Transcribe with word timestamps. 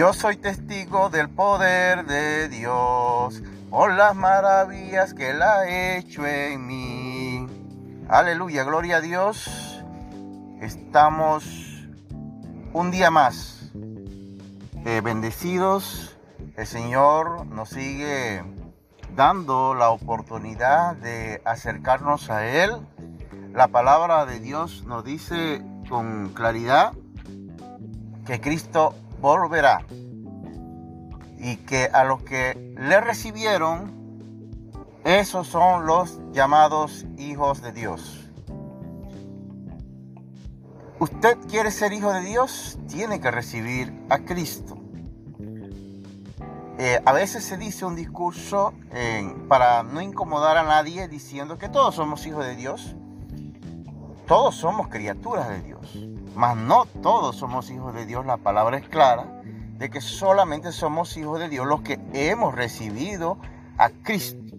Yo 0.00 0.14
soy 0.14 0.38
testigo 0.38 1.10
del 1.10 1.28
poder 1.28 2.06
de 2.06 2.48
Dios 2.48 3.42
por 3.68 3.92
las 3.92 4.16
maravillas 4.16 5.12
que 5.12 5.28
Él 5.28 5.42
ha 5.42 5.68
hecho 5.68 6.26
en 6.26 6.66
mí. 6.66 7.46
Aleluya, 8.08 8.64
gloria 8.64 8.96
a 8.96 9.00
Dios. 9.02 9.84
Estamos 10.62 11.44
un 12.72 12.90
día 12.90 13.10
más 13.10 13.72
eh, 14.86 15.02
bendecidos. 15.04 16.16
El 16.56 16.66
Señor 16.66 17.44
nos 17.48 17.68
sigue 17.68 18.42
dando 19.14 19.74
la 19.74 19.90
oportunidad 19.90 20.96
de 20.96 21.42
acercarnos 21.44 22.30
a 22.30 22.46
Él. 22.46 22.70
La 23.52 23.68
palabra 23.68 24.24
de 24.24 24.40
Dios 24.40 24.82
nos 24.86 25.04
dice 25.04 25.62
con 25.90 26.30
claridad 26.30 26.94
que 28.24 28.40
Cristo 28.40 28.94
volverá 29.20 29.84
y 31.38 31.56
que 31.56 31.84
a 31.92 32.04
los 32.04 32.22
que 32.22 32.74
le 32.76 33.00
recibieron, 33.00 33.98
esos 35.04 35.46
son 35.46 35.86
los 35.86 36.20
llamados 36.32 37.06
hijos 37.16 37.62
de 37.62 37.72
Dios. 37.72 38.28
Usted 40.98 41.38
quiere 41.48 41.70
ser 41.70 41.94
hijo 41.94 42.12
de 42.12 42.20
Dios, 42.20 42.78
tiene 42.86 43.20
que 43.20 43.30
recibir 43.30 43.90
a 44.10 44.18
Cristo. 44.18 44.76
Eh, 46.78 47.00
a 47.04 47.12
veces 47.12 47.44
se 47.44 47.56
dice 47.56 47.84
un 47.84 47.96
discurso 47.96 48.72
para 49.48 49.82
no 49.82 50.00
incomodar 50.00 50.56
a 50.56 50.62
nadie 50.62 51.08
diciendo 51.08 51.58
que 51.58 51.68
todos 51.68 51.94
somos 51.94 52.26
hijos 52.26 52.44
de 52.44 52.56
Dios. 52.56 52.96
Todos 54.26 54.54
somos 54.54 54.88
criaturas 54.88 55.48
de 55.48 55.60
Dios, 55.60 55.98
mas 56.34 56.56
no 56.56 56.86
todos 57.02 57.36
somos 57.36 57.70
hijos 57.70 57.94
de 57.94 58.06
Dios. 58.06 58.26
La 58.26 58.36
palabra 58.36 58.78
es 58.78 58.88
clara 58.88 59.42
de 59.78 59.90
que 59.90 60.00
solamente 60.00 60.72
somos 60.72 61.16
hijos 61.16 61.38
de 61.40 61.48
Dios 61.48 61.66
los 61.66 61.82
que 61.82 61.98
hemos 62.12 62.54
recibido 62.54 63.38
a 63.78 63.90
Cristo. 63.90 64.56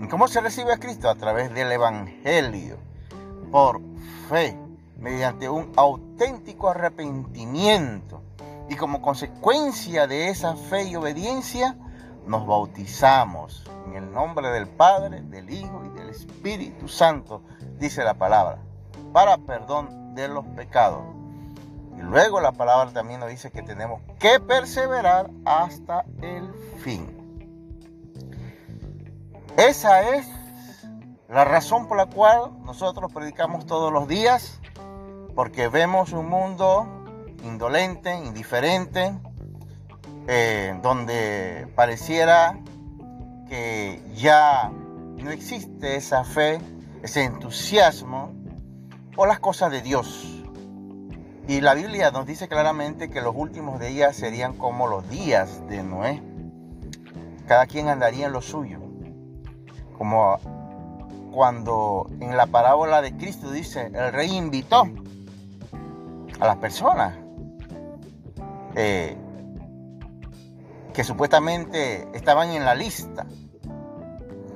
¿Y 0.00 0.08
cómo 0.08 0.28
se 0.28 0.40
recibe 0.40 0.72
a 0.72 0.78
Cristo? 0.78 1.08
A 1.08 1.14
través 1.14 1.52
del 1.54 1.70
Evangelio, 1.70 2.78
por 3.50 3.80
fe, 4.28 4.58
mediante 4.98 5.48
un 5.48 5.72
auténtico 5.76 6.68
arrepentimiento. 6.68 8.22
Y 8.68 8.76
como 8.76 9.00
consecuencia 9.00 10.06
de 10.06 10.30
esa 10.30 10.56
fe 10.56 10.84
y 10.84 10.96
obediencia, 10.96 11.76
nos 12.26 12.46
bautizamos 12.46 13.64
en 13.86 13.94
el 13.94 14.12
nombre 14.12 14.48
del 14.48 14.66
Padre, 14.66 15.20
del 15.22 15.50
Hijo 15.50 15.82
y 15.84 15.98
del 15.98 16.08
Espíritu 16.08 16.88
Santo, 16.88 17.42
dice 17.78 18.02
la 18.02 18.14
palabra 18.14 18.58
para 19.14 19.38
perdón 19.38 20.03
de 20.14 20.28
los 20.28 20.44
pecados. 20.46 21.02
Y 21.96 22.02
luego 22.02 22.40
la 22.40 22.52
palabra 22.52 22.92
también 22.92 23.20
nos 23.20 23.28
dice 23.28 23.50
que 23.50 23.62
tenemos 23.62 24.00
que 24.18 24.40
perseverar 24.40 25.30
hasta 25.44 26.04
el 26.22 26.52
fin. 26.82 27.06
Esa 29.56 30.16
es 30.16 30.26
la 31.28 31.44
razón 31.44 31.86
por 31.86 31.96
la 31.96 32.06
cual 32.06 32.50
nosotros 32.64 33.12
predicamos 33.12 33.66
todos 33.66 33.92
los 33.92 34.08
días, 34.08 34.60
porque 35.34 35.68
vemos 35.68 36.12
un 36.12 36.28
mundo 36.28 36.86
indolente, 37.44 38.14
indiferente, 38.16 39.12
eh, 40.26 40.78
donde 40.82 41.68
pareciera 41.76 42.58
que 43.48 44.02
ya 44.14 44.70
no 44.70 45.30
existe 45.30 45.96
esa 45.96 46.24
fe, 46.24 46.58
ese 47.02 47.24
entusiasmo 47.24 48.32
o 49.16 49.26
las 49.26 49.40
cosas 49.40 49.70
de 49.70 49.82
Dios. 49.82 50.42
Y 51.46 51.60
la 51.60 51.74
Biblia 51.74 52.10
nos 52.10 52.26
dice 52.26 52.48
claramente 52.48 53.10
que 53.10 53.20
los 53.20 53.34
últimos 53.36 53.78
días 53.78 54.16
serían 54.16 54.54
como 54.54 54.88
los 54.88 55.08
días 55.10 55.66
de 55.68 55.82
Noé. 55.82 56.22
Cada 57.46 57.66
quien 57.66 57.88
andaría 57.88 58.26
en 58.26 58.32
lo 58.32 58.40
suyo. 58.40 58.78
Como 59.98 60.38
cuando 61.32 62.08
en 62.20 62.36
la 62.36 62.46
parábola 62.46 63.02
de 63.02 63.16
Cristo 63.16 63.50
dice, 63.50 63.90
el 63.92 64.12
rey 64.12 64.34
invitó 64.34 64.88
a 66.40 66.46
las 66.46 66.56
personas 66.56 67.14
eh, 68.74 69.16
que 70.94 71.04
supuestamente 71.04 72.08
estaban 72.14 72.50
en 72.50 72.64
la 72.64 72.74
lista. 72.74 73.26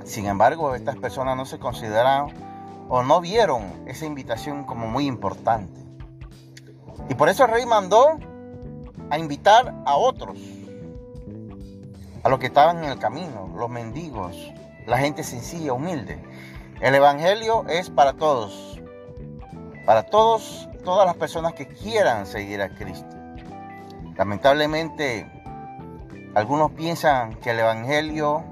Sin 0.05 0.27
embargo, 0.27 0.75
estas 0.75 0.97
personas 0.97 1.37
no 1.37 1.45
se 1.45 1.59
consideraban 1.59 2.31
o 2.89 3.03
no 3.03 3.21
vieron 3.21 3.85
esa 3.87 4.07
invitación 4.07 4.65
como 4.65 4.87
muy 4.87 5.07
importante. 5.07 5.81
Y 7.09 7.15
por 7.15 7.29
eso 7.29 7.45
el 7.45 7.51
rey 7.51 7.67
mandó 7.67 8.19
a 9.11 9.19
invitar 9.19 9.75
a 9.87 9.97
otros, 9.97 10.39
a 12.23 12.29
los 12.29 12.39
que 12.39 12.47
estaban 12.47 12.83
en 12.85 12.91
el 12.91 12.99
camino, 12.99 13.51
los 13.57 13.71
mendigos, 13.71 14.37
la 14.87 14.99
gente 14.99 15.23
sencilla, 15.23 15.73
humilde. 15.73 16.23
El 16.81 16.95
Evangelio 16.95 17.67
es 17.69 17.91
para 17.91 18.15
todos, 18.15 18.81
para 19.85 20.05
todos, 20.05 20.69
todas 20.85 21.07
las 21.07 21.17
personas 21.17 21.55
que 21.55 21.67
quieran 21.67 22.27
seguir 22.27 22.63
a 22.63 22.69
Cristo. 22.71 23.17
Lamentablemente, 24.17 25.31
algunos 26.35 26.73
piensan 26.73 27.35
que 27.37 27.51
el 27.51 27.61
Evangelio 27.61 28.45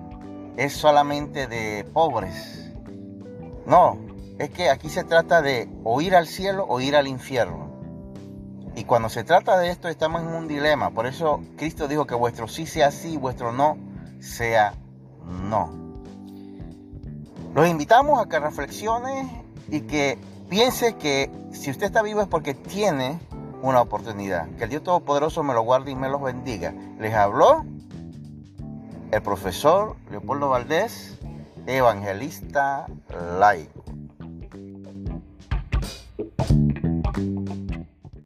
es 0.57 0.73
solamente 0.73 1.47
de 1.47 1.85
pobres. 1.93 2.73
No, 3.67 3.99
es 4.39 4.51
que 4.51 4.71
aquí 4.71 4.89
se 4.89 5.05
trata 5.05 5.43
de 5.43 5.69
o 5.85 6.01
ir 6.01 6.15
al 6.15 6.27
cielo 6.27 6.67
o 6.69 6.81
ir 6.81 6.97
al 6.97 7.07
infierno. 7.07 7.71
Y 8.75 8.85
cuando 8.85 9.09
se 9.09 9.25
trata 9.25 9.59
de 9.59 9.71
esto 9.71 9.89
estamos 9.89 10.23
en 10.23 10.29
un 10.29 10.49
dilema. 10.49 10.91
Por 10.91 11.07
eso 11.07 11.41
Cristo 11.57 11.89
dijo 11.89 12.07
que 12.07 12.15
vuestro 12.15 12.47
sí 12.47 12.67
sea 12.67 12.91
sí, 12.91 13.17
vuestro 13.17 13.53
no 13.53 13.79
sea 14.21 14.75
no. 15.25 15.71
Los 17.55 17.69
invitamos 17.69 18.21
a 18.21 18.29
que 18.29 18.39
reflexione 18.39 19.45
y 19.69 19.81
que 19.83 20.19
piense 20.51 20.97
que 20.97 21.31
si 21.53 21.71
usted 21.71 21.87
está 21.87 22.03
vivo 22.03 22.21
es 22.21 22.29
porque 22.29 22.53
tiene 22.53 23.19
una 23.63 23.81
oportunidad. 23.81 24.49
Que 24.57 24.65
el 24.65 24.71
Dios 24.71 24.83
Todopoderoso 24.83 25.43
me 25.43 25.55
lo 25.55 25.63
guarde 25.63 25.93
y 25.93 25.95
me 25.95 26.11
los 26.11 26.21
bendiga. 26.21 26.75
Les 26.99 27.15
habló 27.15 27.65
el 29.11 29.23
profesor 29.23 29.97
Leopoldo 30.11 30.51
Valdés, 30.51 31.19
evangelista 31.67 32.87
laico. 33.39 33.76